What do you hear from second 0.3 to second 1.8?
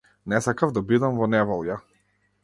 Не сакав да бидам во неволја.